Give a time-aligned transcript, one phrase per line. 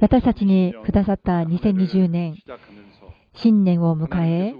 [0.00, 2.36] 私たちにくださった2020年、
[3.34, 4.54] 新年を迎え、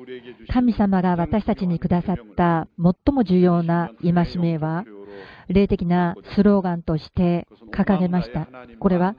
[0.53, 4.85] 神様が私たちにくださった最も重要な戒めは、
[5.48, 8.46] 霊的なスローガンとして掲げました。
[8.78, 9.17] これは、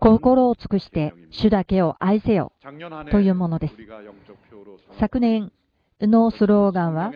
[0.00, 2.52] 心を尽くして主だけを愛せよ
[3.10, 3.74] というものです。
[4.98, 5.52] 昨年
[6.00, 7.12] のスローガンは、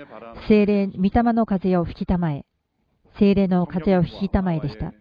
[0.47, 2.45] 精霊、御霊の風を吹きたまえ、
[3.19, 4.93] 精霊の風を吹きたまえでした。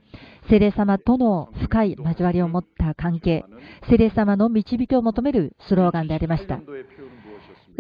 [0.51, 3.45] 精霊様との深い交わりを持った関係、
[3.89, 6.59] 精霊様の導きを求めるスローガンでありました。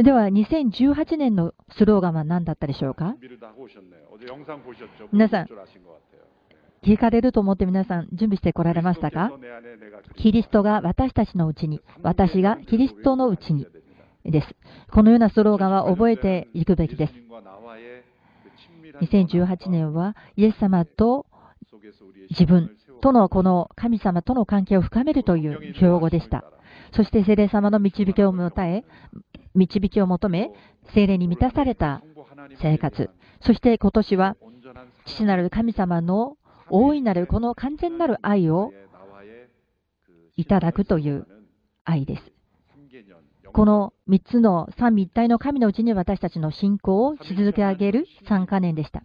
[0.01, 3.13] では、2018年のスローガンは何だったでしょうか？
[5.11, 5.47] 皆さん、
[6.81, 9.33] 聞かれると思って皆さん準備してこられましたか？
[10.15, 13.67] キリストが私たちのうちに、私がキリストのうちに
[14.23, 14.47] です。
[14.93, 17.13] このようなスローガンは覚えていくべきです。
[19.01, 21.25] 2018年はイエス様と
[22.31, 26.43] 自分とのこの神様との関係を深めるという標語でした。
[26.93, 28.85] そして聖霊様の導きを求め、
[29.53, 30.51] 導きを求め、
[30.93, 32.01] 聖霊に満たされた
[32.61, 33.09] 生活。
[33.41, 34.37] そして今年は
[35.05, 36.37] 父なる神様の
[36.69, 38.71] 大いなるこの完全なる愛を
[40.37, 41.27] いただくという
[41.83, 42.23] 愛です。
[43.53, 49.03] この3つの三位一体の神のうちに私たちの信仰をし続け上げる3カ年でした。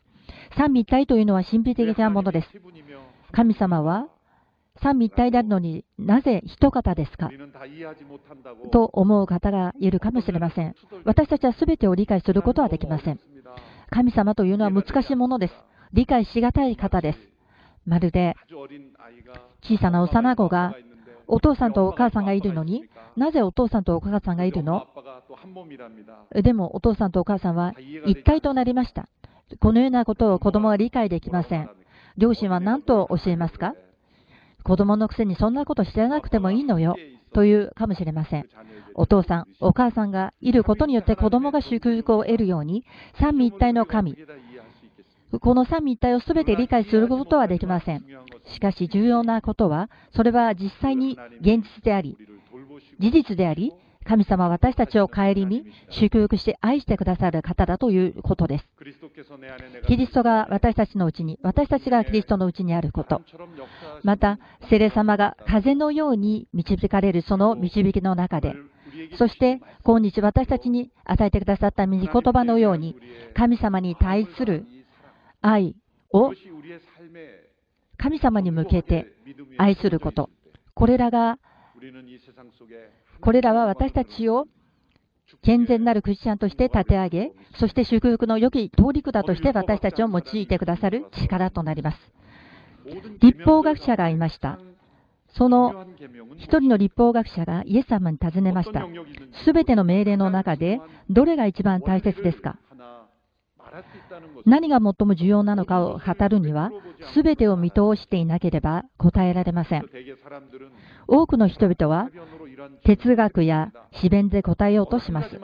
[0.57, 2.49] 三位一体というのは神秘的なものです。
[3.37, 4.09] 神様は
[4.83, 7.31] 三位一体であるのになぜ一方ですか？
[8.73, 10.75] と思う方がいるかもしれません。
[11.05, 13.21] 私たちは全てを理解することはできません。
[13.91, 15.55] 神様というのは難しいものです。
[15.93, 17.19] 理解しがたい方です。
[17.85, 18.37] まるで
[19.63, 20.75] 小さな幼子が
[21.27, 22.85] お父さんとお母さんがいるのに、
[23.19, 24.87] なぜお父さんとお母さんがいるの？
[26.43, 27.75] でもお父さんとお母さんは
[28.07, 29.11] 一体となりました。
[29.61, 31.69] このようなことを子供は理解できません。
[32.17, 33.75] 両親は何と教えますか？
[34.65, 36.97] 子供のくせにそんなことしてなくてもいいのよ
[37.33, 38.49] というかもしれません。
[38.95, 42.85] お父さん、お母さんがいることによって子供が祝福を得るように、
[43.21, 44.17] 三位一体の神、
[45.41, 48.05] この三位一体を全て理解することはできません。
[48.55, 52.17] しかし重要なことは、それは実際に現実であり、
[52.99, 53.73] 事実であり、
[54.09, 58.69] 神様は私たちを顧み、祝福して愛してくださる方だということです。
[59.87, 63.23] キリストが私たちのうちに、私たちがキリストのうちにあること、
[64.03, 64.39] また、
[64.71, 68.55] 聖霊様が風のように導かれるその導きの中で、
[69.19, 72.97] そして、今日私たちに与えてくださった御言葉のように、
[73.35, 74.65] 神様に対する
[75.41, 75.75] 愛
[76.13, 76.33] を
[77.99, 79.07] 神様に向けて
[79.59, 80.31] 愛すること、
[80.75, 81.39] これらが
[83.21, 84.47] これらは私たちを
[85.43, 91.99] 健全なるクリスチャンとして立て上げ、そして祝福の良き通り管として私たちを用いてくださる力となります。
[93.21, 94.59] 立法学者がいました。
[95.37, 95.87] その
[96.37, 98.87] 一人の立法学者がイエス様に尋ねました。
[99.45, 102.59] すべての命令の中でどれが一番大切ですか？
[104.45, 106.71] 何が最も重要なのかを語るには、
[107.15, 109.89] すべてを見通していなければ答えられません。
[111.07, 112.11] 多くの人々は
[112.85, 115.41] 哲学や詩弁で答えようとします。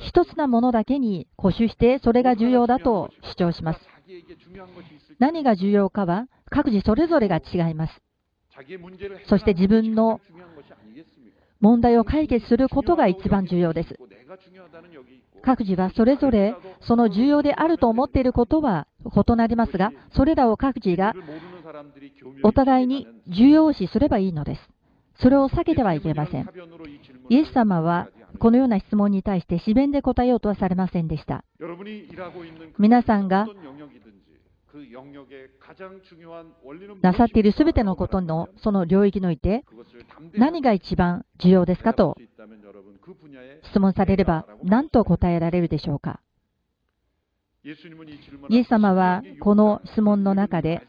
[0.00, 3.80] 一つなものだけに固執してそれが重要だと主張します。
[5.18, 8.02] 何が重要かは各自それぞれが違います。
[9.26, 10.20] そして自分の
[11.60, 13.96] 問題を解決することが一番重要です。
[15.42, 21.14] 各自はそれぞれその重要であると思っていることは異なりますが、それらを各自が
[22.42, 24.60] お互いに重要視すればいいのです。
[25.18, 26.50] それを避けてはいけません。
[27.28, 31.44] イエス様はこのような質問に対して、詩弁で答えようとはされませんでした。
[32.78, 33.46] 皆さんが
[37.02, 39.64] なさっているすべてのことのその領域において、
[40.34, 42.16] 何が一番重要ですかと
[43.70, 46.20] 質問されれば、何と答えられるでしょうか。
[47.64, 50.86] イエス様はこの質問の中で、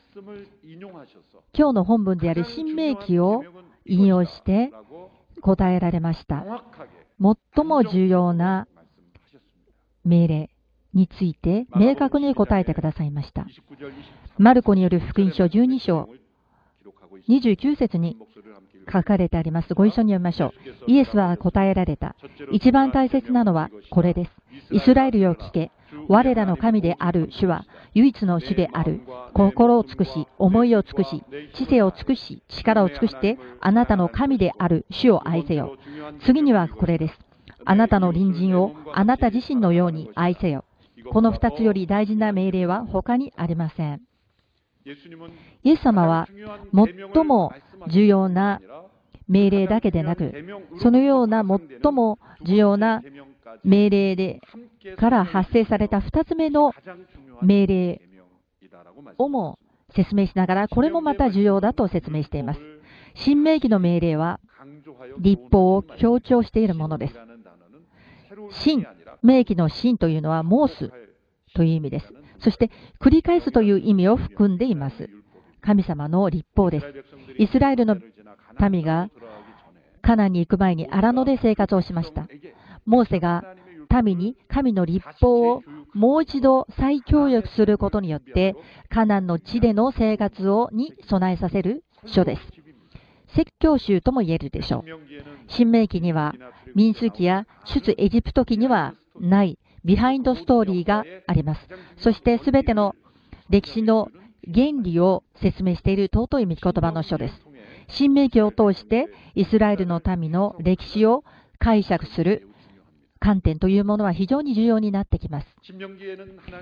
[1.53, 3.43] 今日の本文である新明記を
[3.85, 4.71] 引用して
[5.41, 6.63] 答えられました。
[7.55, 8.67] 最も重要な
[10.03, 10.49] 命令
[10.97, 13.45] について明確に答えてくださいました。
[14.37, 16.09] マルコによる福音書12章
[17.29, 18.17] 29節に
[18.91, 19.73] 書かれてあります。
[19.73, 20.53] ご一緒に読みましょ
[20.87, 20.91] う。
[20.91, 22.15] イエスは答えられた。
[22.51, 24.31] 一番大切なのはこれです。
[24.71, 25.71] イスラエルよ聞け。
[26.09, 29.01] 我らの神である主は唯一の主である。
[29.33, 31.23] 心を尽くし、思いを尽くし、
[31.53, 35.77] 知性を尽くし、力を尽くして、あなたの神である主を愛せよ。
[36.25, 37.19] 次にはこれです。
[37.65, 40.63] あなたの隣人をあなた自身のように愛せよ。
[41.11, 44.01] この2つより大事な命令は他にありません。
[45.63, 46.27] イエス様は
[46.73, 47.51] 最も
[47.89, 48.61] 重要な
[49.27, 50.33] 命令だけでなく、
[50.81, 53.01] そのような最も重要な
[53.63, 54.41] 命令で
[54.97, 56.73] から発生された2つ目の
[57.41, 58.01] 命令
[59.17, 59.59] をも
[59.95, 62.59] 説明しながら、これもまた重要だと説明しています。
[63.15, 64.39] 新明記の命令は、
[65.19, 67.15] 立法を強調しているものです。
[68.63, 68.85] 新、
[69.23, 70.91] 明記の新というのは申す
[71.55, 72.13] という意味です。
[72.39, 72.69] そして、
[72.99, 75.09] 繰り返すという意味を含んでいます。
[75.61, 76.85] 神様の律法です。
[77.37, 77.97] イスラエルの
[78.69, 79.09] 民が
[80.01, 82.27] カナンに行く前に荒野で生活をしました。
[82.85, 83.43] モーセが
[84.03, 85.63] 民に神の律法を
[85.93, 88.55] もう一度再教育することによって、
[88.89, 92.41] カナンの地での生活をに備えさせる書です。
[93.35, 94.83] 説教集とも言えるでしょう。
[95.47, 96.33] 申命記には
[96.75, 101.67] 民数記や出エジプト記にはない behind story があります。
[101.97, 102.95] そしてすべての
[103.49, 104.09] 歴史の
[104.53, 107.41] 原理を説明している尊い御言葉の書です。
[107.89, 111.23] 新明記を通してイスラエルの民の歴史を
[111.59, 112.49] 解釈する
[113.19, 115.47] 観点というものは非常に重要になってきます。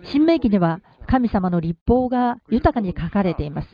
[0.04, 3.68] 新明記には神様の立法が豊かに書かれています。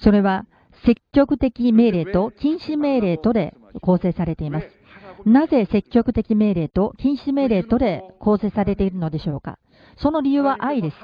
[0.00, 0.46] それは
[0.84, 4.75] 積極的命令と禁止命令とで構成されています。
[5.26, 9.58] なぜ積極的命令と禁止命令とで構成されているのでしょうか？
[9.98, 10.96] その理由は愛です。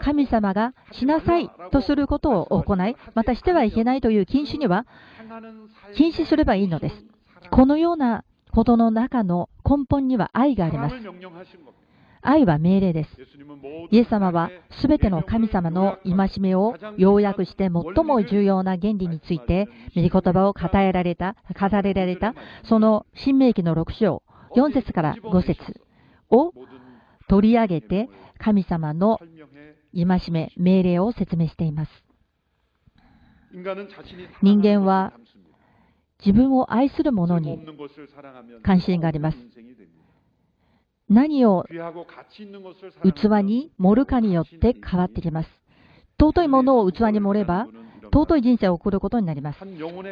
[0.00, 4.84] 神様がしなさいとすることを行い、またしてはいけないという禁止には
[5.96, 7.04] 禁止すればいいのです。
[7.50, 10.96] このようなことの中の根本には愛があります。
[12.22, 13.10] 愛は命令です。
[13.90, 14.50] イエス様は
[14.80, 22.34] すべての神様の戒めを要約して最も重要な原理について、御言葉を語られた、語れられた、
[22.64, 24.22] その新明記の6章、
[24.56, 25.80] 4節から5節
[26.30, 26.52] を
[27.28, 28.08] 取り上げて、
[28.38, 29.18] 神様の
[29.94, 32.04] 戒め、命令を説明しています。
[34.42, 35.12] 人間は
[36.24, 37.58] 自分を愛する者に
[38.62, 39.38] 関心があります。
[41.10, 41.66] 何を
[43.02, 45.50] 器に盛るかによって変わってきます。
[46.20, 47.66] 尊いものを器に盛れば、
[48.12, 49.58] 尊い人生を送ることになります。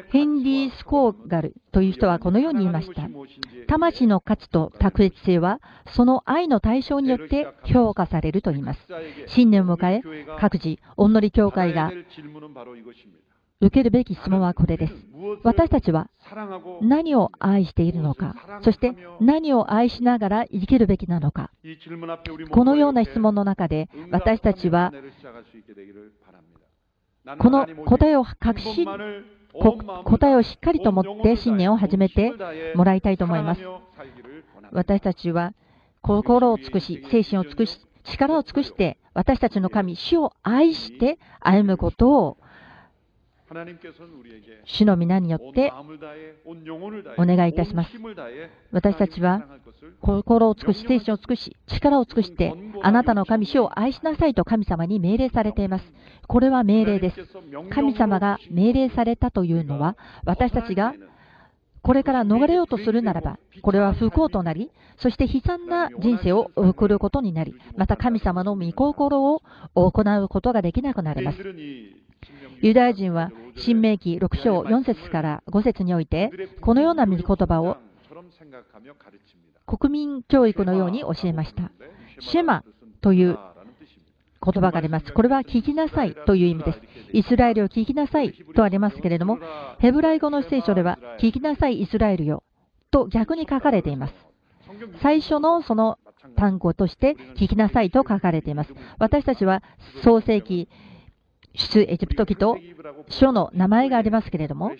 [0.08, 3.02] ヘンリー・スコーガルという人はこのように言いました。
[3.68, 5.60] 魂の価値と卓越性は、
[5.94, 8.80] その愛の対象によって評価されると言います。
[9.28, 10.02] 新年を迎え、
[10.40, 11.92] 各自、おんのり教会が
[13.60, 14.94] 受けるべき質問はこれです。
[15.42, 16.08] 私たちは
[16.80, 21.50] 何を愛しているのか、そして何を愛しながら生きるべきなのか。
[22.50, 24.92] このような質問の中で私たちは
[27.38, 28.86] この答えを確信
[30.04, 32.32] 答えをしっかりと持って信念を始めて
[32.76, 33.60] もらいたいと思います。
[34.70, 35.52] 私たちは
[36.00, 42.38] 心を尽くし、精神を尽くし、力を尽くして私たちの神、主を愛して歩むことを
[44.64, 45.72] 主の皆によって
[47.16, 47.90] お願いいたします。
[48.72, 49.44] 私たちは
[50.00, 55.92] 心を尽くし、精神を尽くし、力を尽くして、あなたの神、主を愛しなさいと神様に命令されています。
[56.26, 57.20] これは命令です。
[57.70, 60.94] 神様が命令されたというのは、私たちが
[61.82, 69.42] これから逃れようとするならば、これは不幸となり、そして悲惨な人生を送ることになり、また神様の御心を
[69.74, 71.38] 行うことができなくなります。
[72.60, 76.30] ユダヤ人は新明記6章4節から5節において、
[76.60, 77.76] このような御言葉を
[79.66, 81.70] 国民教育のように教えました。
[82.20, 82.64] シェマ
[83.00, 83.38] という
[84.42, 85.12] 言葉があります。
[85.12, 86.80] これは聞きなさいという意味です。
[87.12, 89.38] イスラエルを聞きなさいとありますけれども、
[89.78, 92.42] ヘブライ語の聖書では、聞きなさいイスラエルよ
[92.90, 94.14] と逆に書かれています。
[95.02, 95.98] 最初のその
[96.36, 98.72] 単語として、聞きなさいと書かれています。
[98.98, 99.62] 私たちは
[100.02, 100.68] 創世記
[101.58, 102.56] 出エジプト記と
[103.08, 104.72] 書の名前がありますけれども、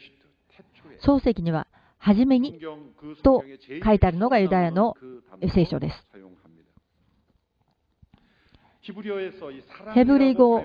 [1.02, 1.66] 漱石には、
[1.98, 2.58] はじめに
[3.22, 3.44] と
[3.84, 4.96] 書いてあるのがユダヤの
[5.52, 6.06] 聖書です。
[9.94, 10.62] ヘブリ語、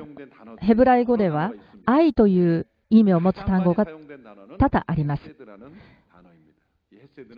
[0.60, 1.52] ヘブライ語では、
[1.86, 5.24] 愛という意味を持つ単語が多々あります。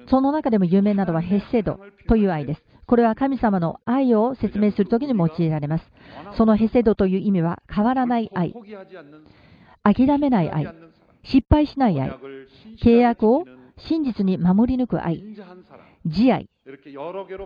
[0.07, 2.63] その中でも有名なのはヘッセドという愛です。
[2.85, 5.91] これは神様の愛を説明するときに用いられます。
[6.37, 8.53] そのヘセドという意味は変わらない愛、
[9.83, 10.73] 諦めない愛、
[11.23, 12.11] 失敗しない愛、
[12.83, 13.45] 契約を
[13.77, 15.23] 真実に守り抜く愛、
[16.05, 16.49] 慈愛、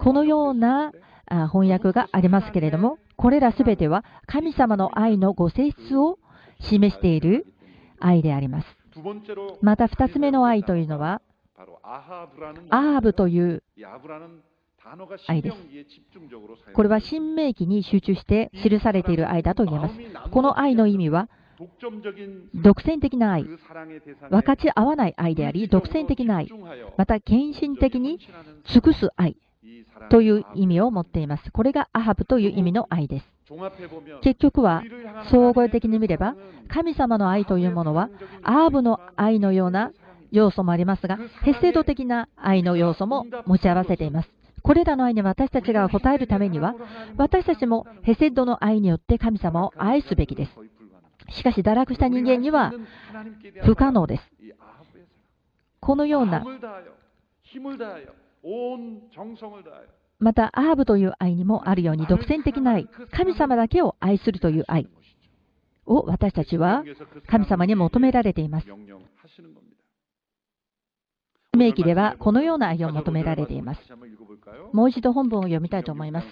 [0.02, 0.92] このような
[1.52, 6.20] 翻訳がありますけれども、これらすべては神様の愛のご性質を
[6.60, 7.46] 示している
[8.00, 8.68] 愛であります。
[9.62, 11.22] また2つ目の愛というのは、
[12.70, 13.64] アーブという
[15.28, 15.58] 愛です。
[16.74, 19.96] これは新明記に集中して記されている愛だと言えます。
[20.32, 21.28] この愛の意味は、
[22.54, 26.50] 独占的な愛、分かち合わない愛であり、独占的な愛、
[26.98, 28.20] また献身的に
[28.66, 29.36] 尽くす愛
[30.10, 31.52] という意味を持っています。
[31.52, 33.26] これがアハブという意味の愛です。
[34.22, 34.84] 結局は、
[35.30, 36.36] 総合的に見れば、
[36.70, 38.10] 神様の愛というものは、
[38.44, 39.92] アーブの愛のような
[40.32, 44.30] 要素もありますが、ヘッセド的な愛の要素も持ち合わせています。
[44.62, 46.76] これらの愛に私たちが応えるためには、
[47.18, 50.52] 私たちもヘセドの愛によって神様を愛すべきです。
[51.30, 52.74] しかし、堕落した人間には
[53.64, 54.24] 不可能です。
[55.80, 56.44] このような、
[60.20, 64.90] また、アーブという愛にもあるように、独占的な愛、神様だけを愛するという愛
[65.90, 66.84] を私たちは
[67.28, 68.68] 神様に求められています。
[71.60, 73.82] 名記ではこのような愛を求められています。
[74.74, 76.28] もう一度本文を読みたいと思います。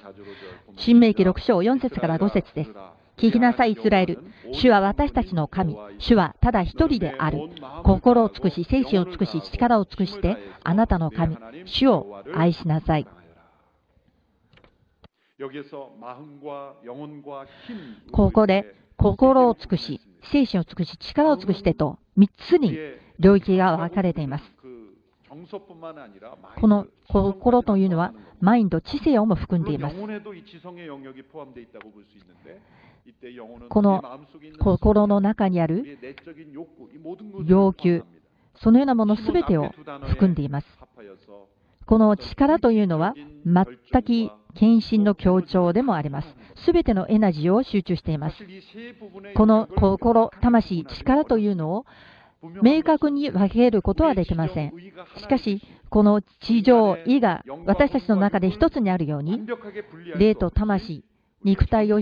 [0.78, 2.72] 新明記6章4節から5節です。
[3.18, 4.24] 聞きなさい、イスラエル。
[4.52, 5.76] 主は私たちの神。
[5.98, 7.50] 主はただ一人である。
[7.84, 13.08] 心を尽くし、精神を尽くし、力を尽くして、あなたの神、主を愛しなさい。
[18.12, 22.78] ここで、心を尽くし、精神を尽くし、力を尽くしてと、3つに
[23.20, 24.57] 領域が分かれています。
[26.60, 29.96] この心というのは、マインド、知性をも含んでいます。
[33.70, 34.04] この
[34.60, 35.98] 心の中にある
[37.46, 38.04] 要求、
[38.56, 39.70] そのようなものすべてを
[40.08, 40.68] 含んでいます。
[41.86, 43.14] この力というのは
[43.46, 43.66] 全
[44.04, 46.36] く献身の強調でもあります。
[46.66, 48.36] すべてのエナジーを集中しています。
[49.36, 51.86] この心、魂、力というのを
[52.62, 54.74] 明確に分けることはできません。
[55.18, 59.42] しかし、この地上、意が私たちの中で一つにあるように、
[60.18, 61.04] 霊と魂、
[61.44, 62.00] 肉体を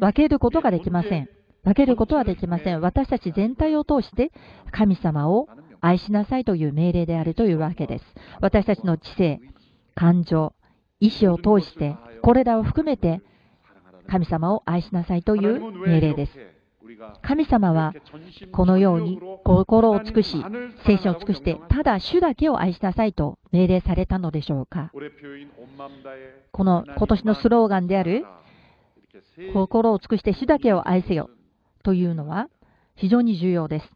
[0.00, 1.28] 分けることができません。
[1.64, 2.80] 分けることはできません。
[2.80, 4.32] 私たち全体を通して
[4.70, 5.48] 神様を
[5.80, 8.04] 愛しなさいという命令であるというわけです。
[8.40, 9.40] 私たちの知性、
[9.94, 10.54] 感情、
[11.00, 13.20] 意志を通して、これらを含めて
[14.08, 16.57] 神様を愛しなさいという命令です。
[17.22, 17.94] 神様は
[18.52, 20.42] このように心を尽くし、
[20.86, 24.90] 精神を尽くして、ただ主だけを愛しなさいと命令されたのでしょうか。
[26.52, 28.24] この今年のスローガンである
[29.52, 31.30] 心を尽くして主だけを愛せよ
[31.82, 32.48] というのは
[32.96, 33.92] 非常に重要です。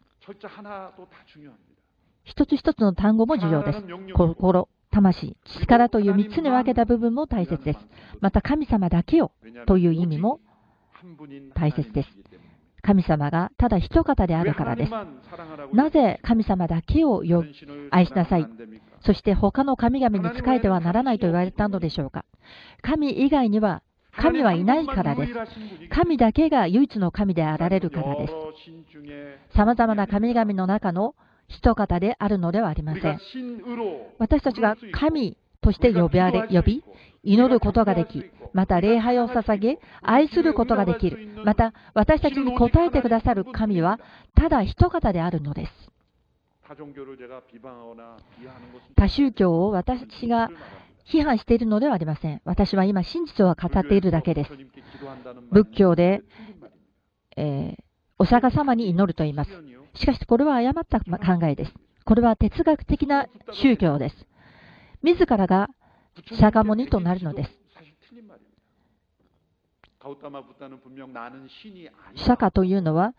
[2.23, 3.83] 一つ一つの単語も重要です。
[4.13, 7.79] 心、魂、力という3つに分けた部分も大切です。
[8.21, 9.31] また神様だけを
[9.65, 10.39] という意味も
[11.55, 12.09] 大切です。
[12.83, 14.91] 神様がただ一方であるからです。
[15.73, 17.23] なぜ神様だけを
[17.91, 18.47] 愛しなさい、
[18.99, 22.25] そして他の神々に仕えてはならないと言われたのでしょうか。
[22.81, 23.81] 神以外には
[24.15, 25.33] 神はいないからです。
[25.89, 28.33] 神だけが唯一の神であられるからです。
[29.55, 31.15] さまざまな神々の中の
[31.47, 33.19] 一方であるのではありません。
[34.19, 36.83] 私たちが神として呼び呼び、
[37.23, 41.41] 祈ることができ、また礼拝を捧げ、愛することができる。
[41.43, 43.99] また、私たちに応えてくださる神は、
[44.35, 45.71] ただ一方であるのです。
[48.95, 50.49] 他宗教を私が
[51.05, 52.41] 批判しているのではありません。
[52.45, 54.51] 私は今、真実を語っているだけです。
[55.51, 56.21] 仏教で、
[57.35, 57.83] えー、
[58.19, 59.51] お釈迦様に祈ると言います。
[59.95, 61.73] しかし、これは誤った考えです。
[62.05, 64.27] これは哲学的な宗教です。
[65.03, 65.69] 自らが
[66.39, 67.51] 釈迦牟尼となるのです。
[72.15, 73.13] 釈迦というのは、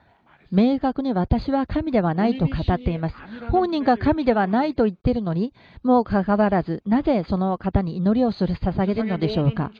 [0.50, 3.16] 明確に私は神ではないと語っています。
[3.50, 9.72] 本人が神ではないと言っているのに、もうかかわらず、なぜその方に祈りをする、捧げるのでしょうか。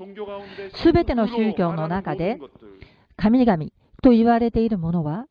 [0.74, 2.40] すべての宗教の中で、
[3.16, 3.66] 神々
[4.02, 5.26] と言われているものは、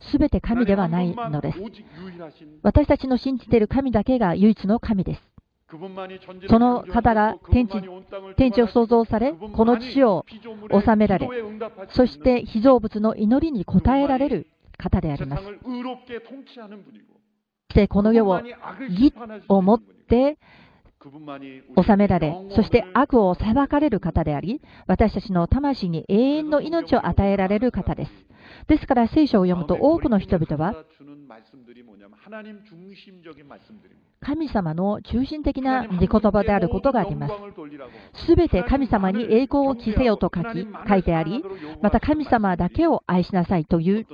[0.00, 1.58] すべて神ではないのです。
[2.62, 5.31] 私たちの信じている神だけが唯一の神です。
[6.48, 7.74] その方が天地
[8.36, 10.26] 天地を創造され、この地を
[10.70, 11.28] 治められ、
[11.90, 15.42] そして被造物の祈りに応えられる方であります。
[15.44, 15.50] そ
[17.72, 18.42] してこの世を
[18.90, 19.14] 義
[19.48, 20.36] をもって
[21.00, 28.10] 治められ、そして悪を裁かれる方であり、私たちの魂に永遠の命を与えられる方です。
[28.68, 30.74] ですから聖書を読むと多くの人々は、
[34.20, 37.34] 神様の中心的な御言葉であることがあります。
[38.26, 41.44] すべて神様に栄光を着せよと書き書いてあり、
[41.80, 44.06] また神様だけを愛しなさいという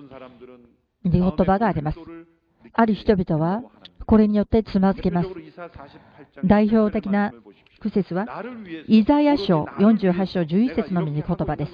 [1.05, 1.99] 御言葉があります。
[2.73, 3.63] ある人々は
[4.07, 5.29] これによってつまずけます。
[6.45, 7.33] 代表的な
[7.81, 8.27] 苦節は、
[8.89, 11.73] イザヤ書48章11節の御言葉です。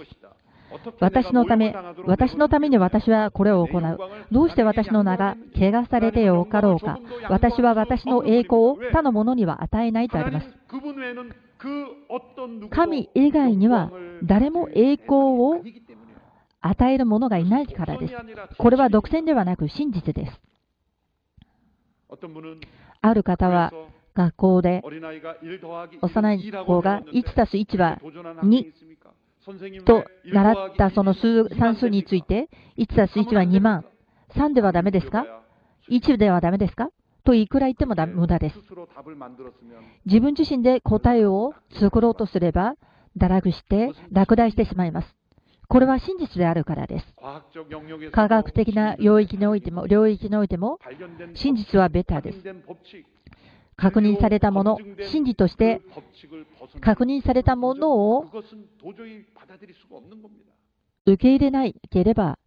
[1.00, 1.74] 私のため、
[2.06, 3.98] 私のために私はこれを行う。
[4.30, 6.98] どうして私の名が汚されてよかろうか。
[7.28, 10.46] 私は私の栄光を他の者には与えないとあります。
[12.70, 13.90] 神以外には
[14.22, 15.62] 誰も栄光を
[16.60, 18.14] 与える者がいないからです。
[18.58, 20.40] これは独占ではなく真実です。
[23.00, 23.72] ある方は
[24.14, 24.82] 学校で
[26.00, 28.72] 幼い子が1たす1は2
[29.84, 32.48] と習ったその数算数について
[32.78, 33.84] 1たす1は2万
[34.34, 35.26] 3ではダメですか
[35.90, 36.90] ?1 ではダメですか？
[37.24, 38.56] といくら言っても無駄です。
[40.04, 42.76] 自分自身で答えを作ろうとすれば、
[43.16, 45.14] 堕落して落第してしまいます。
[45.66, 47.14] これは真実であるからです。
[48.12, 50.78] 科学的な領域においても、領域においても、
[51.34, 52.42] 真実はベターです。
[53.76, 54.78] 確認されたもの、
[55.10, 55.80] 真実として
[56.80, 58.26] 確認されたものを
[61.06, 62.38] 受け入れなければ、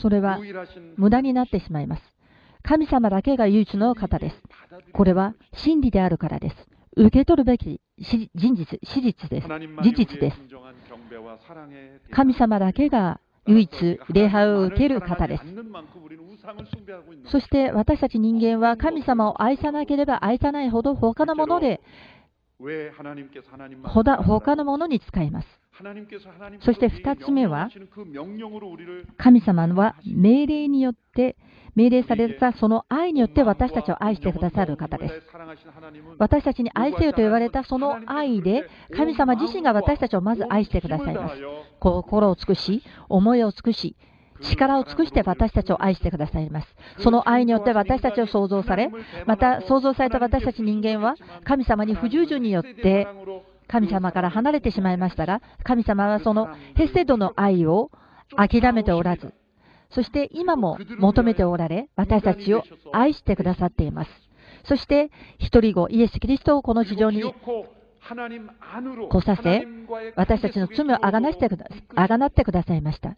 [0.00, 0.40] それは
[0.96, 2.02] 無駄になってしまいます。
[2.62, 4.42] 神様だけが唯一の方です。
[4.92, 6.56] これは真理であるからです。
[6.96, 9.48] 受け取るべき真実、史実です。
[9.48, 10.36] 事実です。
[12.10, 15.44] 神様だけが唯一礼拝を受ける方です。
[17.30, 21.80] そして私たち人間は神様を愛さなければ愛さないほど他のもので
[22.58, 25.48] 他のものに使います。
[26.60, 27.68] そして2つ目は、
[29.18, 31.36] 神様は命令によって、
[31.74, 35.22] 命令されたその愛によって私たちを愛してくださる方です。
[36.18, 41.36] 私たちに愛せよと言われたその愛で、神様自身が私たちをまず愛してくださいます。
[41.78, 43.96] 心を尽くし、思いを尽くし、
[44.40, 46.68] 力を尽くして私たちを愛してくださいます。
[47.00, 48.90] その愛によって私たちを創造され、
[49.26, 51.14] また創造された私たち人間は
[51.44, 53.06] 神様に不従順によって
[53.68, 57.90] 神様から離れてしまいましたが、神様はそのヘセドの愛を
[58.36, 59.32] 諦めておらず、
[59.90, 64.10] そして今も求めておられ、私たちを愛してくださっています。
[64.64, 67.34] そして、一人子、イエス・キリストをこの地上に来
[69.20, 69.66] させ、
[70.16, 73.16] 私たちの罪をあがなってくだあがなってくださいました。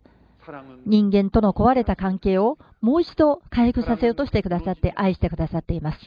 [0.86, 5.98] 人間との壊れた関係をもう一度回復させようとしてくださって愛してくださっています。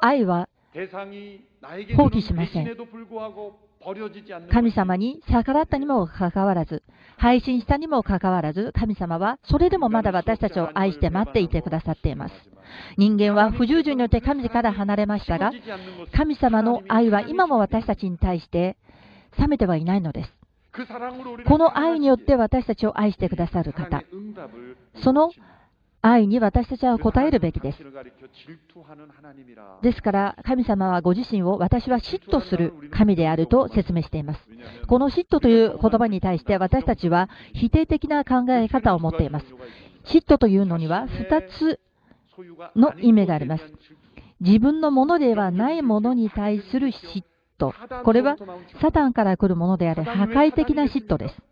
[0.00, 0.48] 愛は
[1.96, 2.76] 放棄しません。
[4.50, 6.82] 神様に逆らったにもかかわらず、
[7.18, 12.34] 配信したにもかかわらず、神様はそれでもまだ私たちを愛して待っていてくださっています。
[12.96, 15.52] 人間は不従順によって神から離れましたが、
[16.16, 18.78] 神様の愛は今も私たちに対して
[19.38, 20.32] 冷めてはいないのです。
[21.46, 24.02] この愛によって私たちを愛してくださる方、
[25.02, 25.30] その
[26.02, 27.78] 愛に私たちは応えるべきです。
[29.82, 34.40] ですから、神様はご自身を私は嫉妬する神であると説明しています。
[34.86, 39.46] この嫉妬という言葉に対して私たちは否定的な考え方を持っています。
[40.04, 41.80] 嫉妬というのには2つ
[42.76, 43.64] の意味があります。
[44.40, 47.22] 自分のものではないものに対する嫉
[47.58, 47.72] 妬。
[48.02, 48.36] これは
[48.80, 51.42] サタンから来るものである破壊的な嫉妬です。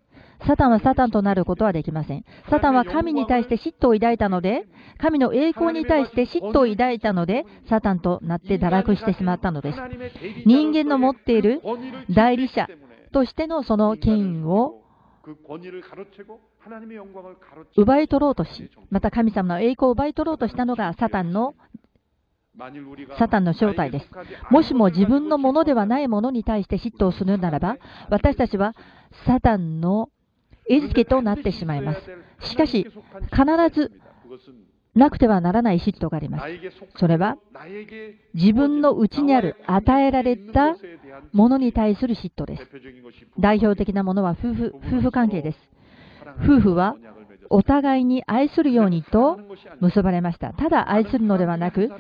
[0.47, 2.25] サタンはサタンとなることはできません。
[2.51, 4.67] サタンは神に対して嫉妬を抱いたので、
[4.99, 9.79] 神の栄光に対して嫉妬を抱いたので、サタンとなって堕落してしまったのです。
[10.45, 11.63] 人間の持っている
[12.11, 12.69] 代理者
[13.13, 14.83] としてのその権威を
[17.77, 21.55] 奪い取ろうとし、また神様の栄光を奪い取ろうとしたのがサタンの
[23.19, 24.11] サタンの正体です。
[24.51, 27.79] もしも自分のものではないものに対して嫉妬をするならば、
[28.11, 28.75] 私たちは
[29.27, 30.11] サタンの
[30.69, 32.01] 餌付けとなってしまいます。
[32.41, 32.87] しかし、
[33.31, 33.93] 必ず
[34.95, 36.45] なくてはならない嫉妬があります。
[36.97, 37.39] それは、
[38.35, 40.77] 自分の内にある与えられた
[41.33, 42.69] ものに対する嫉妬です。
[43.39, 45.59] 代表的なものは夫婦夫婦関係です。
[46.45, 46.97] 夫婦は
[47.49, 49.39] お互いに愛するようにと
[49.81, 50.53] 結ばれました。
[50.53, 51.91] ただ愛するのではなく、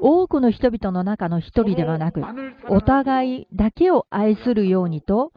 [0.00, 2.22] 多くの人々の中の一人ではなく、
[2.68, 5.32] お互いだけを愛するようにと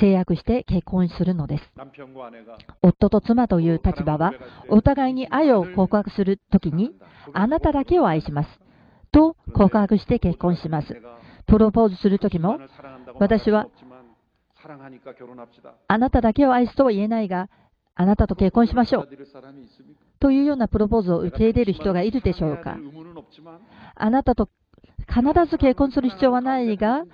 [0.00, 1.64] 制約して結婚するのです。
[2.82, 4.32] 夫と妻という立場は、
[4.68, 6.92] お互いに愛を告白するときに、
[7.32, 8.48] あなただけを愛します。
[9.12, 11.00] と告白して結婚します。
[11.46, 12.58] プロポーズするときも、
[13.18, 13.68] 私は、
[15.88, 17.48] あなただけを愛すとは言えないが、
[17.94, 19.08] あなたと結婚しましょう。
[20.24, 22.78] というようなプロポーズを受け入れる人がいるでしょうか。
[23.94, 24.48] あなたと
[25.06, 27.04] 必ず結婚する必要はないが、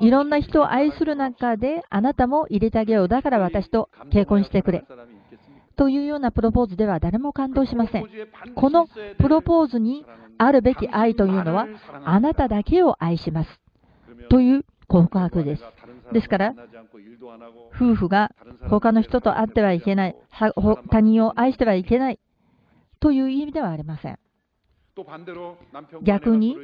[0.00, 3.08] いろんな人を愛する中で、あなたも入れてあげよう。
[3.08, 4.84] だから私と結婚してくれ。
[5.76, 8.08] というようなプロポーズでは誰も感動しません。
[8.56, 10.04] このプロポーズに
[10.36, 11.68] あるべき愛というのは、
[12.04, 13.60] あなただけを愛します。
[14.30, 15.62] という告白です。
[16.12, 16.54] ですから、
[17.74, 18.32] 夫婦が
[18.68, 20.16] 他の人と会ってはいけない、
[20.90, 22.20] 他人を愛してはいけない。
[23.00, 24.18] という意味ではありません。
[26.02, 26.56] 逆に、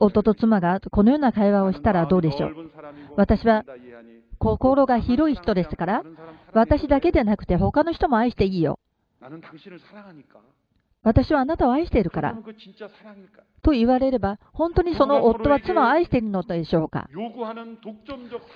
[0.00, 2.70] 夫と妻がこのような会話をしたらどうでしょう。
[3.16, 3.64] 私は
[4.38, 6.02] 心が広い人ですから、
[6.52, 8.78] 私だけでなくて他の人も愛していいよ。
[11.06, 12.34] 私はあなたを愛しているから。
[13.62, 17.08] と言われれば、本当にその夫は妻を愛しているのでしょうか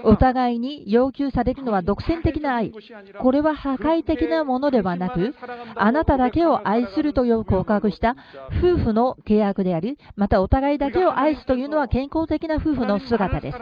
[0.03, 2.73] お互いに要求されるのは独占的な愛。
[3.21, 5.33] これは破壊的なものではなく、
[5.77, 8.17] あなただけを愛するという告白した
[8.59, 13.59] 夫婦の契約であり、またお互いだけを愛すというのは健康的な夫婦の姿です。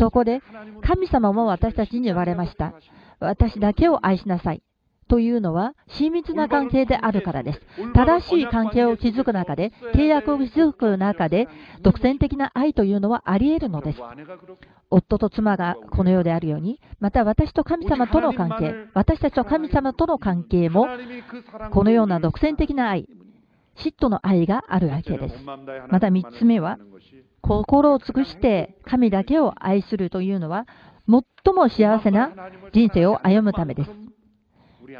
[0.00, 0.40] そこで、
[0.82, 2.72] 神様も私たちに言われました。
[3.20, 4.62] 私だけを愛しなさい。
[5.08, 7.60] というのは親密な関係であるからです。
[7.94, 11.48] 正しい関係を築く中で、契約を築く中で、
[11.82, 14.00] 独占的な愛というのはあり得るのです。
[14.90, 20.86] 夫と妻がこのようであるように、また私と神様との関係、私たちと神様との関係も、
[21.72, 23.08] このような独占的な愛、
[23.76, 25.44] 嫉妬の愛があるわけです。
[25.44, 26.78] また3つ目は、
[27.40, 30.66] 心を尽くして神だけを愛するというのは、
[31.08, 32.30] 最も幸せな
[32.72, 34.07] 人生を歩むためです。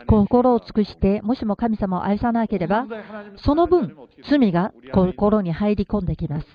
[0.06, 2.86] 心を尽くして、もしも神様を愛さなければ、
[3.36, 3.96] その分、
[4.28, 6.46] 罪が心に入り込んできます。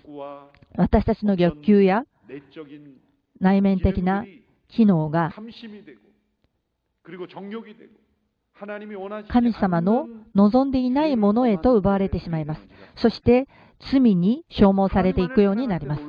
[0.76, 2.06] 私たちの欲求や
[3.40, 4.26] 内面的な
[4.70, 5.34] 機能が
[9.28, 12.62] 神様の望んでいないものへと奪われてしまいます。
[12.96, 13.48] そして
[13.92, 16.04] 罪に消耗されていくようになります。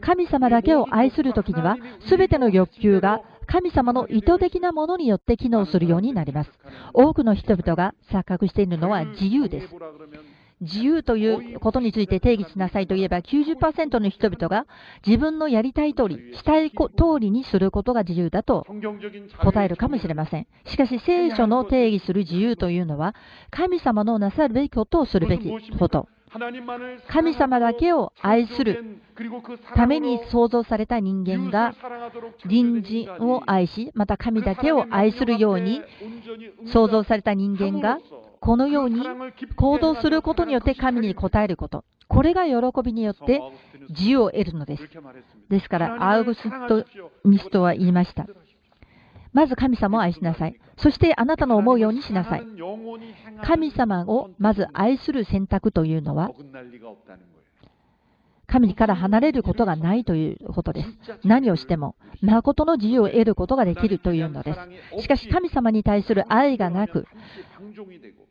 [0.00, 1.76] 神様だけを愛するときには、
[2.08, 6.50] すべての欲求が神様の意図的なものによって機能するようになります。
[6.94, 9.74] 多くの人々が錯覚しているのは自由です。
[10.60, 14.66] 自由ということについて定義しなさいといえば90%の人々が
[15.04, 16.76] 自分のやりたい通り、したい通
[17.18, 18.66] りにすることが自由だと
[19.42, 20.46] 答えるかもしれません。
[20.66, 23.16] しかし聖書の定義する自由というのは
[23.50, 26.06] 神様のなさるべきことをするべきこと。
[27.08, 29.00] 神様だけを愛する
[29.74, 31.74] ために創造された人間が
[32.42, 35.82] 隣人を愛し、また神だけを愛するように
[36.72, 37.98] 創造された人間が
[38.40, 39.02] このように
[39.56, 41.84] 行動することによって神に応えること。
[42.08, 43.40] これが喜びによって
[43.90, 44.88] 自由を得るのです。
[45.48, 46.84] ですから、アウグスト
[47.24, 48.26] ミストは言いました。
[49.32, 50.56] まず神様を愛しなさい。
[50.76, 52.42] そしてあなたの思うようにしなさい。
[53.42, 56.30] 神様をまず愛する選択というのは、
[58.46, 60.88] 神から離れることがないということです。
[61.24, 64.54] 何をしても、誠の自由を得ることができるというので
[64.98, 65.02] す。
[65.02, 67.06] しかし、神様に対する愛がなく、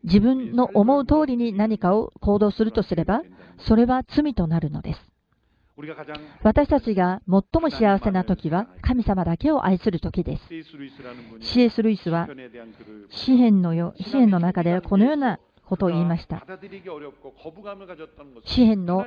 [0.04, 3.22] 自分の思う通りに何かを行動するとすれば、
[3.60, 5.09] それは罪となるのです。
[6.42, 10.46] 私たちが最も幸せな時は神様だけを愛する時です。
[10.48, 10.56] シ
[11.62, 12.28] エス・ルイスは
[13.08, 15.38] 詩篇のよ詩篇の中でこのような
[15.70, 16.44] ことを言いました。
[18.44, 19.06] 詩篇の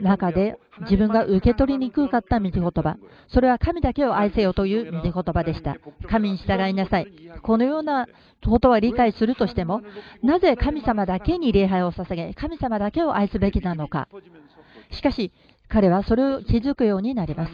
[0.00, 5.76] 中で自分が受け取りにくかった御言葉、それは神だけを愛せよという御言葉でした。
[6.08, 7.12] 神に従いなさい。
[7.42, 8.06] このような
[8.46, 9.82] ことは理解するとしても、
[10.22, 14.08] なぜ神様だけに礼拝を捧げ、神様だけを愛すべきなのか。
[14.92, 15.32] しかし、
[15.68, 17.52] 彼はそれを気づくようになります。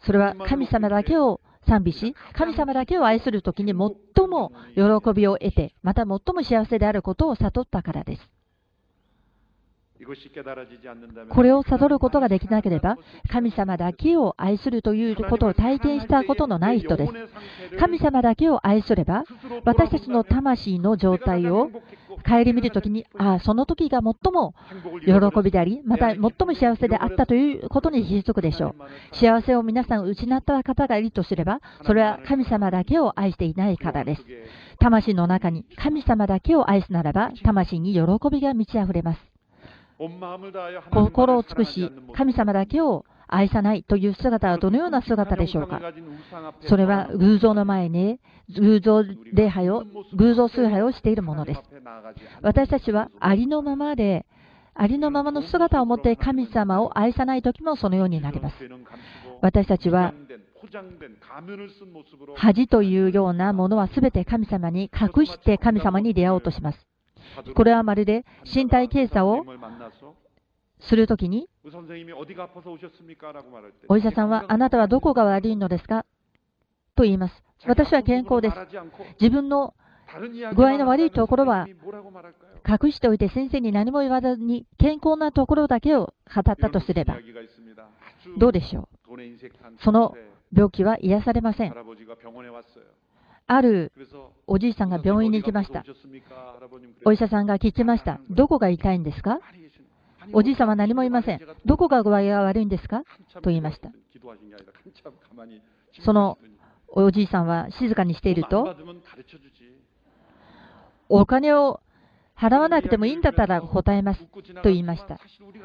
[0.00, 8.30] それは神様だけを賛美し、神様だけを愛するときに最も喜びを得て、また最も幸せであることを悟ったからです。
[11.30, 12.96] これを悟ることができなければ、
[13.28, 17.12] 神様だけを愛するということを体験したことのない人です。
[17.78, 19.24] 神様だけを愛すれば、
[19.64, 21.70] 私たちの魂の状態を
[22.18, 24.54] 顧みるときに、ああ、その時が最も
[25.04, 28.74] 喜びであり、また最も幸せであったということに気づくでしょ
[29.12, 29.16] う。
[29.16, 34.24] 幸せを皆さん失った方がいるとすれば、それは神様だけを愛していないからです。
[34.78, 38.00] 魂の中に神様だけを愛すならば、魂に喜
[38.30, 39.20] びが満ち溢れます。
[40.92, 45.80] 心を尽くし、神様だけを愛さないという姿はどのような姿でしょうか？
[46.62, 48.18] それは偶像の前に
[48.56, 51.60] 偶像礼拝を、偶像崇拝をしているものです。
[52.42, 54.26] 私たちはありのままで、
[54.74, 58.56] ありのままの姿を持って神様を愛さない時もそのようになります。
[59.42, 60.14] 私たちは
[62.36, 66.86] 恥というようなものは全て神様に隠して神様に出会おうとします。
[67.54, 69.44] これはまるで身体検査を
[70.80, 71.48] するときに、
[73.88, 76.04] お医者さんは、あなたはどこが悪いのですか？
[76.94, 77.34] と言います。
[77.66, 78.56] 私は健康です。
[79.20, 79.74] 自分の
[80.54, 81.66] 具合の悪いところは
[82.66, 87.18] 隠しておいて先生に何も言わずに健康なところだけを語ったとすれば、
[88.38, 89.82] どうでしょう？
[89.84, 90.14] その
[90.52, 91.74] 病気は癒されません。
[93.50, 93.92] ある
[94.46, 95.84] おじいさんが病院に行きました。
[97.04, 98.20] お医者さんが聞きました。
[98.30, 99.40] どこが痛いんですか？
[100.32, 101.40] おじいさんは何もいません。
[101.64, 103.02] どこが具合が悪いんですか？
[103.42, 103.90] と言いました。
[106.04, 106.38] その
[106.88, 108.76] おじいさんは静かにしていると、
[111.08, 111.80] お金を
[112.36, 114.24] 払わなくてもいいんだったら答えます
[114.62, 115.18] と言いました。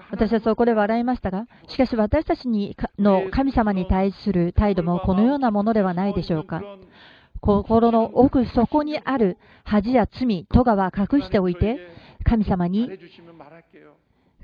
[0.10, 6.62] 私はそこで笑いましたが、しかし私たちにの神様に対する態度もこのようなものではないでしょうか。
[7.42, 11.78] 心の奥底にある恥や罪、咎は隠しておいて、
[12.24, 12.90] 神様に、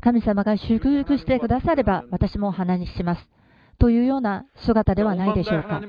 [0.02, 3.30] 神様が祝福してくだされば私も話します。
[3.80, 5.82] というような姿ではないでしょうか。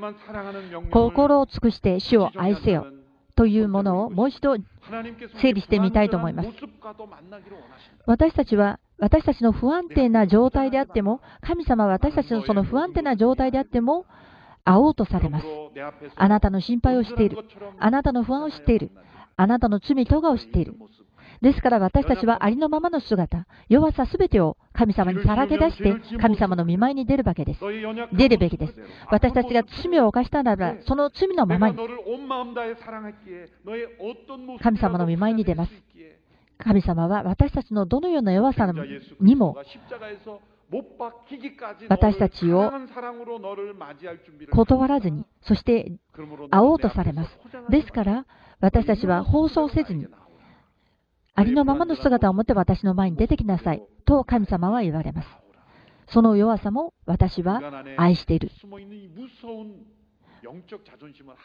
[0.92, 2.86] 心を尽くして主を愛せよ。
[3.36, 4.56] というものをもう一度
[5.40, 6.48] 整理してみたいと思います。
[8.06, 14.04] 私たちは私たちの不安定な状態であっても、神様は私たちのその不安定な状態であっても、
[14.62, 15.46] 会おうとされます。
[16.16, 17.38] あなたの心配を知っている。
[17.78, 18.90] あなたの不安を知っている。
[19.36, 20.74] あなたの罪、咎を知っている。
[21.42, 27.60] ですから私たちはありのままの姿、弱さすべてを神様にさらけ出して、神様の見舞いに出るわけです。
[28.12, 28.74] 出るべきです。
[29.10, 31.76] 私たちが罪を犯したならば、その罪のままに、
[34.60, 35.72] 神様の見舞いに出ます。
[36.58, 38.70] 神様は私たちのどのような弱さ
[39.20, 39.56] にも、
[41.88, 42.70] 私たちを
[44.52, 45.92] 断らずに、そして
[46.50, 47.30] 会おうとされます。
[47.70, 48.26] ですから、
[48.60, 50.06] 私たちは放送せずに、
[51.40, 55.28] ありのままの姿を持って私の前に出てきなさいと神様は言われます。
[56.08, 57.62] その弱さも私は
[57.96, 58.50] 愛している。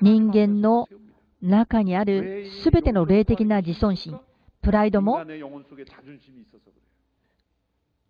[0.02, 0.90] 人間の
[1.42, 4.20] 中にあるすべての霊的な自尊心、
[4.62, 5.24] プライドも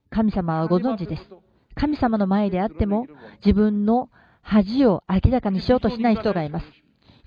[0.10, 1.30] 神様はご存知です。
[1.76, 3.06] 神様の前であっても
[3.46, 4.10] 自分の
[4.42, 6.85] 恥を明らかにしようとしない人がいます。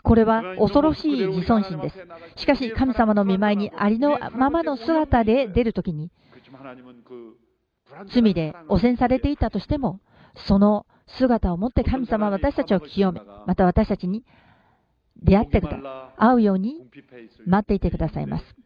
[0.09, 1.99] これは恐ろしい自尊心です。
[2.37, 6.11] しかし、神様の見舞いにありのままの姿で出るときに、
[8.07, 10.01] 罪で汚染されていたとしても、
[10.35, 10.87] その
[11.19, 14.25] 姿を持って神様は私たちを清め、また私たちに
[15.23, 16.89] 出会ってくだ、会うように
[17.47, 18.57] 待っていてくださいます。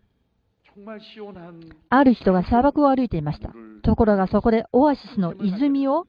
[1.88, 3.50] ある人が砂漠を歩いていました。
[3.82, 6.06] ところがそこでオアシスの泉を、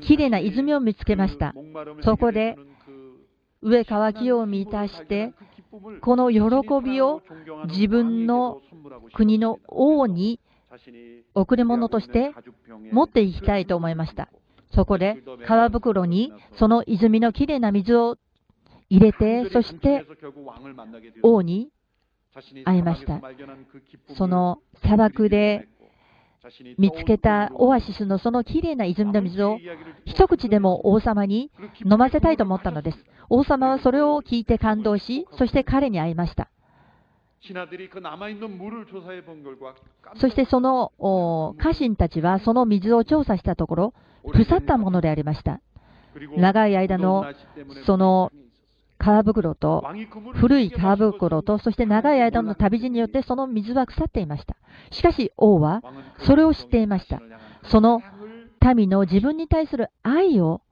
[0.00, 1.54] きれいな泉を見つけました。
[2.02, 2.56] そこで
[3.64, 5.32] 上乾きを満たして、
[6.02, 6.40] この喜
[6.84, 7.22] びを
[7.66, 8.60] 自分の
[9.14, 10.38] 国の王に
[11.34, 12.32] 贈り物として
[12.92, 14.28] 持っていきたいと思いました。
[14.74, 18.18] そこで皮袋にその泉のきれいな水を
[18.90, 20.04] 入れて、そして
[21.22, 21.70] 王に
[22.64, 23.20] 会いました。
[24.16, 25.68] その砂漠で
[26.78, 29.58] 見つけたオアシスのそのきれいな泉の水を
[30.04, 31.50] 一口でも王様に
[31.84, 32.98] 飲ませたいと思ったのです。
[33.30, 36.50] 王様はそれを聞いて感動し、そして彼に会いました。
[40.16, 43.94] そしてその家臣たちはその水を調査したところ、
[44.32, 45.60] 腐ったものでありました。
[46.36, 47.26] 長い間の
[47.86, 48.30] その
[48.98, 49.84] 皮袋と、
[50.34, 54.56] 古い皮袋と、そして長い間の旅路によってその水は腐っていました。
[54.90, 55.82] しかし王は
[56.18, 57.20] それを知っていました。
[57.64, 58.00] その
[58.74, 60.62] 民の自分に対する愛を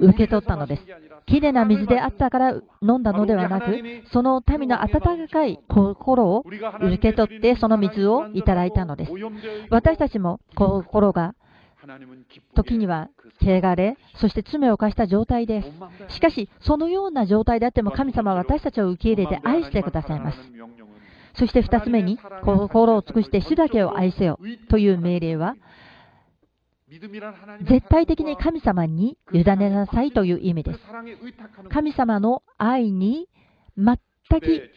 [0.00, 0.86] 受け取ったのです。
[1.26, 3.76] きれいな水であったから飲んだのではなく、
[4.12, 9.12] その民の温かい心を受け取って、その水をいただいたのです。
[9.70, 11.34] 私たちも心が
[12.54, 13.08] 時には
[13.40, 15.62] 汚れ、そして罪を犯した状態で
[16.08, 16.14] す。
[16.14, 20.38] しかし、そのような状態であっても神様は私たちを受け入れて愛してくださいます。
[21.34, 24.38] そして2つ目に、心を尽くして主だけを愛せよ
[24.68, 25.54] という命令は、
[27.62, 30.80] 絶対的に神様に委ねなさいという意味です。
[31.70, 33.28] 神様の愛に
[33.76, 33.96] 全
[34.40, 34.70] く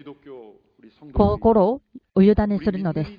[1.14, 1.82] 心を
[2.14, 3.12] お委ねするのです。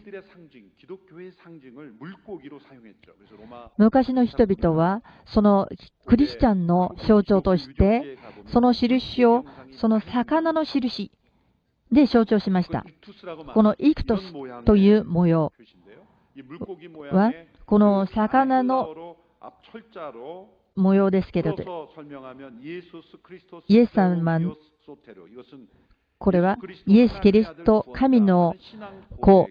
[3.79, 5.69] 昔の人々は、その
[6.07, 11.11] クリスチャンの象徴として、その印を、その魚の印
[11.91, 12.85] で象徴しました。
[13.55, 14.33] このイクトス
[14.65, 15.53] という模様
[17.13, 17.33] は、
[17.67, 19.17] この魚の
[20.75, 21.89] 模様ですけれど、
[23.69, 24.39] イエス様
[26.23, 26.57] これは
[26.87, 28.55] イエス・キリスト、神の
[29.21, 29.49] 子、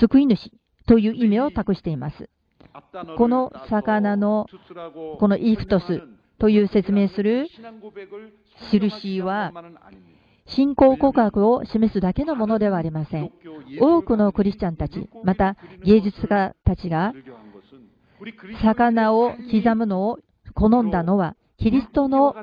[0.00, 0.50] 救い主
[0.86, 2.28] という意味を託しています。
[3.16, 4.46] この魚の
[5.20, 6.02] このイクトス
[6.40, 7.46] という説明する
[8.72, 9.52] 印は
[10.46, 13.30] 信仰告白を示すだけのものではありません。
[13.80, 17.14] 多くのクリスチャンたち、また芸術家たちが
[18.60, 20.18] 魚を刻むのを
[20.54, 22.34] 好んだのは、キリストの、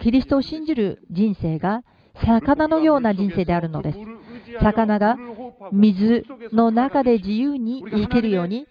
[0.00, 1.84] キリストを信じる人生が
[2.24, 3.98] 魚のような人生であるのです。
[4.60, 5.16] 魚が
[5.72, 8.66] 水の中で自由に生きるように、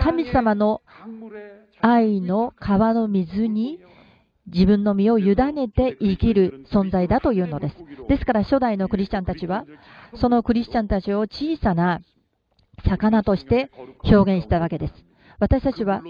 [0.00, 0.82] 神様の
[1.80, 3.78] 愛の川の水に
[4.46, 7.76] 自分の身を委ねて生きる存在だというのです。
[8.08, 9.64] ですから初代のクリスチャンたちは、
[10.14, 12.00] そのクリスチャンたちを小さな
[12.86, 13.70] 魚として
[14.04, 14.94] 表現したわけです。
[15.40, 16.02] 私たちは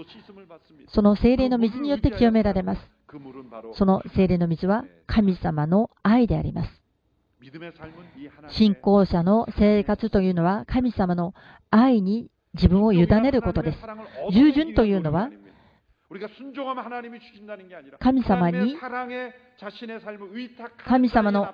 [0.87, 2.81] その精霊の水によって清められます。
[3.73, 6.78] その精霊の水は神様の愛であります。
[8.49, 11.33] 信仰者の生活というのは神様の
[11.69, 13.79] 愛に自分を委ねることです。
[14.31, 15.29] 従順というのは
[17.99, 18.75] 神様に
[20.85, 21.53] 神様の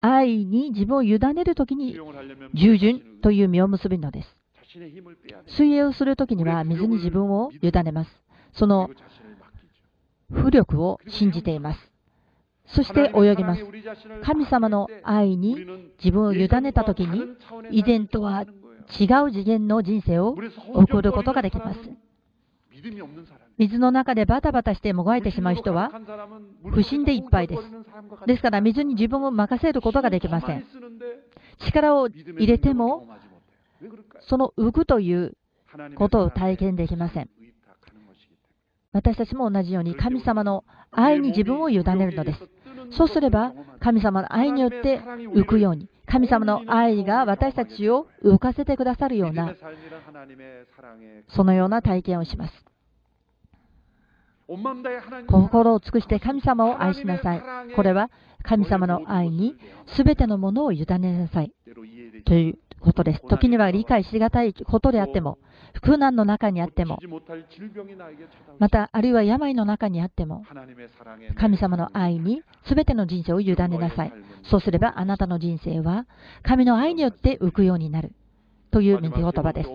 [0.00, 1.98] 愛に自分を委ねるときに
[2.54, 4.36] 従順という実を結ぶのです。
[5.48, 8.10] 水泳をするときには水に自分を委ねます。
[8.52, 8.90] その
[10.30, 11.87] 浮力を信じています。
[12.68, 13.64] そして泳ぎます。
[14.22, 15.56] 神様の愛に
[16.02, 17.22] 自分を委ねたときに、
[17.70, 18.44] 以前とは
[18.98, 20.36] 違う次元の人生を
[20.74, 21.80] 送ることができます。
[23.58, 25.90] 水の中でバタバタしてもがいてしまう人は
[26.70, 27.62] 不信でいっぱいです。
[28.26, 30.64] ですから水に自分を任せることができません。
[31.58, 33.08] 力を入れても
[34.20, 35.36] その浮くという
[35.96, 37.30] ことを体験できません。
[38.92, 42.48] 私たちも同じように神様の愛に自分を委ねるのです。
[42.92, 49.54] そうすれば神様の愛によって浮くように、神様の愛が私たちを浮かせてくださるような、
[51.28, 52.64] そのような体験をします。
[55.28, 57.42] 心を尽くして神様を愛しなさい。
[57.76, 58.10] これは
[58.42, 59.54] 神様の愛に
[59.96, 61.52] 全てのものを委ねなさい。
[62.24, 63.20] ということです。
[63.28, 65.38] 時には理解しがたいことであっても、
[65.82, 66.98] 苦難の中にあっても、
[68.58, 70.44] また、あるいは病の中にあっても、
[71.36, 74.12] 神様の愛に全ての人生を委ねなさい。
[74.50, 76.06] そうすれば、あなたの人生は
[76.42, 78.12] 神の愛によって浮くようになる。
[78.70, 79.70] という御言葉です。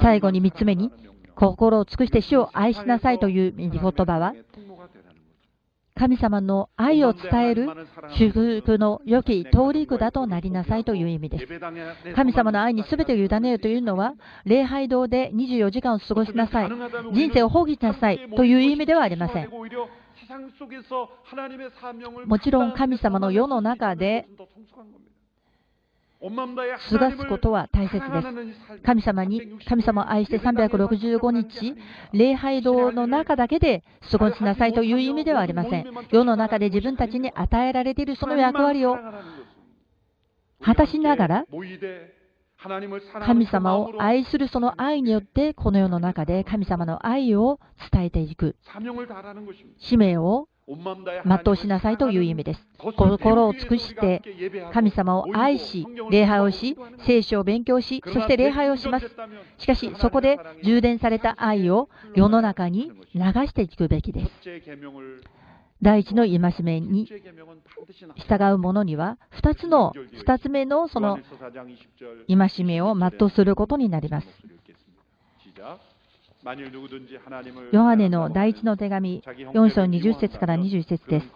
[0.00, 0.92] 最後に3つ目に、
[1.34, 4.34] 心を尽くして主を愛しなさいという御言葉は、
[5.98, 7.68] 神様の愛を伝える
[8.16, 12.14] 祝福の良き通り句だとなりなさいという意味です。
[12.14, 16.70] 神様の愛に全てを委ねるというのは、礼拝堂で24時間を過ごしなさい、
[17.12, 19.50] 人生を放棄しなさいという意味ではありません。
[22.26, 24.28] もちろん神様の世の中で
[26.20, 28.02] 過ごすことは大切で
[28.74, 28.82] す。
[28.82, 31.76] 神様に、神様を愛して365日、
[32.12, 35.86] 礼拝堂の中だけで過ごしなさいという意味ではありません。
[36.10, 38.98] 世の中で自分たちに与えられているその役割を
[40.60, 41.44] 果たしながら、
[43.24, 47.60] 神様を愛するその愛によって、この世の中で神様の愛を
[47.92, 48.56] 伝えていく
[49.78, 52.66] 使命を全うしなさいという意味です。
[52.78, 54.22] 心を尽くして
[54.72, 56.76] 神様を愛し、礼拝をし、
[57.06, 59.10] 聖書を勉強し、そして礼拝をします。
[59.58, 64.30] しかし、そこで充電された愛を世の中に流していくべきです。
[65.80, 67.06] 第一の戒めに
[68.16, 69.92] 従う者には、2つの、
[70.24, 71.18] 2つ目のその
[72.28, 74.26] 戒めを全うすることになります。
[77.72, 81.26] ヨハネの第一の手紙4章20節から21節です。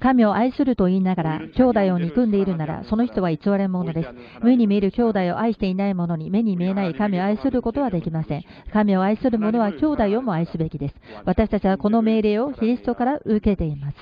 [0.00, 4.08] 神を愛すると言いながら、兄弟を憎んでいるなら、その人は偽れ者です。
[4.42, 8.44] 目に見える兄弟を愛していない者に、目に見えない神を愛することはできません。
[8.72, 10.94] 神を愛する者は兄弟をも愛すべきです。
[11.26, 13.96] 私たちはこの命令をキリストから受けています。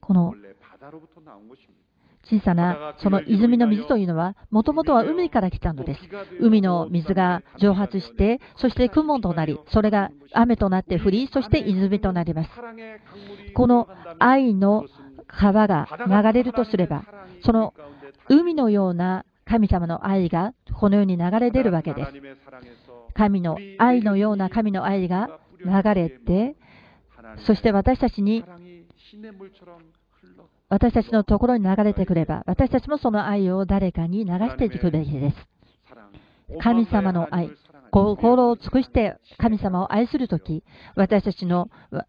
[0.00, 0.34] この
[2.24, 6.00] 小さなその泉の水というのは、もともとは海から来たのです。
[6.40, 12.50] 海の水が蒸発して、そして雲となり、それが雨となって降り、そして泉となります。
[13.54, 14.84] この愛の
[15.26, 17.04] 川が流れるとすれば、
[17.44, 17.74] その
[18.28, 22.12] 海のような神様の愛がこのように流れ出るわけです。
[23.14, 26.56] 神の愛のような神の愛が流れて、
[27.46, 28.44] そして私たちに
[30.72, 35.36] 私たちのところに流れてくれば、私たちもその愛を誰かに流していくべきです。
[36.60, 37.50] 神様の愛、
[37.90, 40.64] 心を尽くして神様を愛するとき、
[40.96, 41.68] 私たちの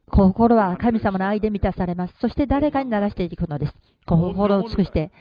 [0.09, 2.13] 心は神様の愛で満たされます。
[2.21, 3.73] そして誰かに流していくのです。
[4.05, 5.11] 心を尽くして、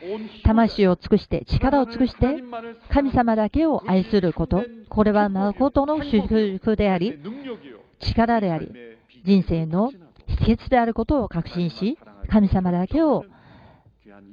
[0.45, 2.37] 魂を尽くして、力を尽くして、
[2.91, 7.19] 神様だけを愛すること、これは誠の祝福であり、
[7.99, 8.71] 力であり、
[9.25, 9.91] 人生の
[10.39, 13.25] 秘訣であることを確信し、神様だけを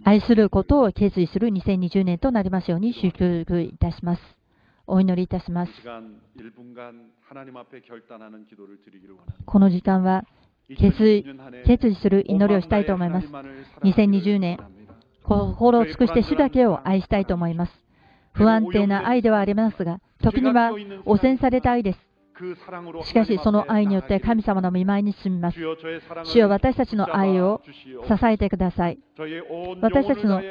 [0.03, 4.21] 愛することを決意する2020年となりますように祝福いたします。
[4.88, 5.71] お祈りいたします。
[9.45, 10.25] この時間は
[10.67, 11.25] 決意
[11.65, 13.27] 決意する祈りをしたいと思います。
[13.84, 14.59] 2020年、
[15.23, 17.71] 心を尽くして主だけを愛したいと思います。
[18.34, 20.71] 不安定な愛ではありますが、時には
[21.05, 22.09] 汚染された愛です。
[22.39, 25.59] 그 사랑으로 しかし、その愛によって神様の見舞いに進みます。
[26.24, 27.62] 主よ私たちの愛を
[28.09, 28.99] 支えてください。
[29.80, 30.43] 私たちの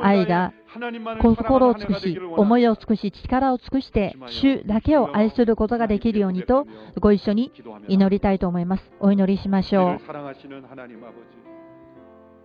[0.00, 0.54] 愛が
[1.20, 6.66] 心を尽くし、思いを尽くし、力を尽くして、主だけを愛することができるようにと、
[6.98, 7.52] ご一緒に
[7.88, 8.90] 祈りたいと思います。
[8.98, 11.28] お祈りしましょ 우리를 사랑하시는 하나님 아버지,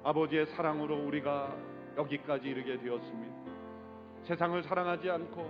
[0.04, 1.56] 아버지의 사랑으로 우리가
[1.98, 3.34] 여기까지 이르게 되었습니다.
[4.28, 5.50] 세상을 사랑하지 않고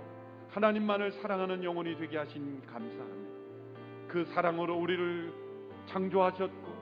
[0.52, 3.30] 하나님만을 사랑하는 영혼이 되게 하신 감사합니다.
[4.08, 5.32] 그 사랑으로 우리를
[5.86, 6.80] 창조하셨고,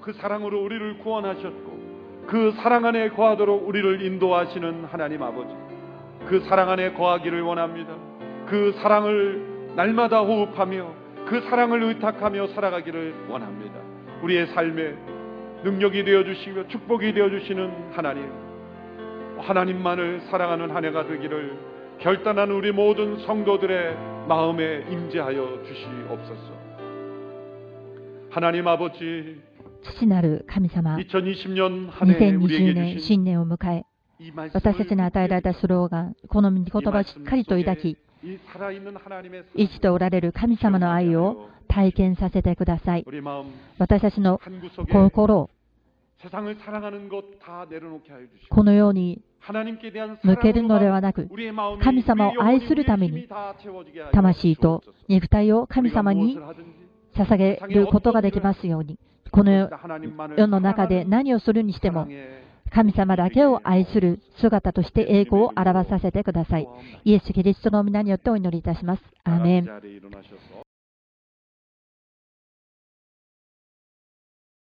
[0.00, 5.54] 그 사랑으로 우리를 구원하셨고, 그 사랑 안에 거하도록 우리를 인도하시는 하나님 아버지,
[6.26, 7.94] 그 사랑 안에 거하기를 원합니다.
[8.46, 10.94] 그 사랑을 날마다 호흡하며
[11.26, 13.78] 그 사랑을 의탁하며 살아가기를 원합니다.
[14.22, 14.94] 우리의 삶에
[15.64, 18.30] 능력이 되어 주시며 축복이 되어 주시는 하나님.
[19.38, 21.71] 하나님만을 사랑하는 한 해가 되기를
[22.01, 23.95] 결단하는 우리 모든 성도들의
[24.27, 26.57] 마음에 임재하여 주시옵소서.
[28.29, 29.41] 하나님 아버지, う。
[29.83, 33.83] 父なる神様、 2020년 한 해 2020 우리에게 年 주신 新年を迎え、
[34.19, 43.03] 이 말씀을 私たちに与えられたスローガン、この御言葉をしっかりと抱き、 이 살아있는 하나님의 生きておられる神様の愛を体験させてください。
[43.07, 43.45] 우리 마음
[43.79, 45.49] 私たちの 한 구석에 心を
[46.19, 49.30] 세상을 사랑하는 것 다 내려놓게 하여 주시고 このように 하나님께 대한
[50.22, 51.28] 向けるのではなく、
[51.82, 53.28] 神様を愛するために、
[54.12, 56.38] 魂と肉体を神様に
[57.16, 58.98] 捧げることができますように、
[59.30, 59.68] この
[60.36, 62.06] 世の中で何をするにしても、
[62.70, 66.68] 神様だけを愛する姿として栄光を表させてください。
[67.04, 69.02] イエス・キリストの皆によってお祈りいたします。
[69.24, 70.61] アーメン。